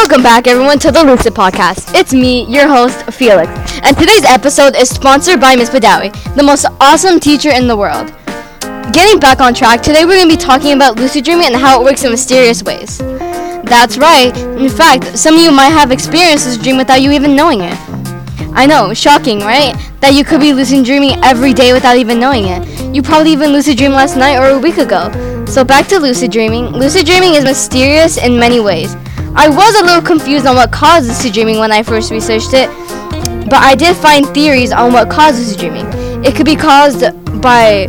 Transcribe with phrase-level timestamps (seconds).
[0.00, 1.94] Welcome back, everyone, to the Lucid Podcast.
[1.94, 3.50] It's me, your host, Felix,
[3.82, 5.68] and today's episode is sponsored by Ms.
[5.68, 8.08] Badawi, the most awesome teacher in the world.
[8.94, 11.78] Getting back on track, today we're going to be talking about lucid dreaming and how
[11.78, 12.96] it works in mysterious ways.
[12.96, 14.34] That's right.
[14.56, 17.76] In fact, some of you might have experienced this dream without you even knowing it.
[18.54, 19.74] I know, shocking, right?
[20.00, 22.94] That you could be lucid dreaming every day without even knowing it.
[22.96, 25.12] You probably even lucid dreamed last night or a week ago.
[25.44, 26.68] So back to lucid dreaming.
[26.68, 28.96] Lucid dreaming is mysterious in many ways.
[29.34, 32.68] I was a little confused on what causes lucid dreaming when I first researched it,
[33.48, 35.86] but I did find theories on what causes dreaming.
[36.24, 37.00] It could be caused
[37.40, 37.86] by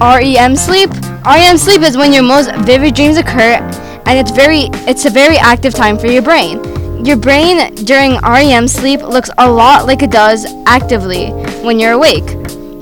[0.00, 0.90] REM sleep.
[1.26, 3.58] REM sleep is when your most vivid dreams occur,
[4.06, 6.62] and it's very it's a very active time for your brain.
[7.04, 11.30] Your brain during REM sleep looks a lot like it does actively
[11.64, 12.24] when you're awake.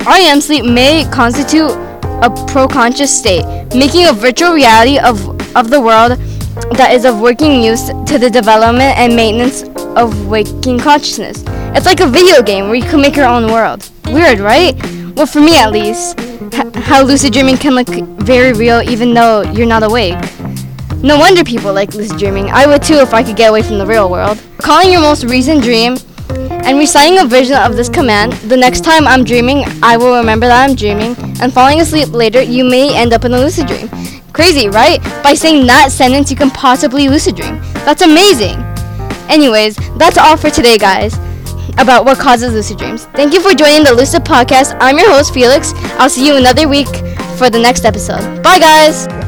[0.04, 6.18] REM sleep may constitute a protoconscious state, making a virtual reality of, of the world
[6.76, 9.62] that is of working use to the development and maintenance
[9.96, 11.44] of waking consciousness.
[11.74, 13.90] It's like a video game where you can make your own world.
[14.06, 14.74] Weird, right?
[15.14, 16.18] Well, for me at least,
[16.76, 17.88] how lucid dreaming can look
[18.20, 20.18] very real even though you're not awake.
[21.02, 22.50] No wonder people like lucid dreaming.
[22.50, 24.42] I would too if I could get away from the real world.
[24.58, 25.96] Calling your most recent dream
[26.30, 30.46] and reciting a version of this command, the next time I'm dreaming, I will remember
[30.46, 33.88] that I'm dreaming, and falling asleep later, you may end up in a lucid dream.
[34.32, 35.02] Crazy, right?
[35.22, 37.58] By saying that sentence, you can possibly lucid dream.
[37.84, 38.56] That's amazing.
[39.28, 41.14] Anyways, that's all for today, guys,
[41.78, 43.04] about what causes lucid dreams.
[43.06, 44.76] Thank you for joining the Lucid Podcast.
[44.80, 45.72] I'm your host, Felix.
[45.98, 46.88] I'll see you another week
[47.36, 48.42] for the next episode.
[48.42, 49.27] Bye, guys.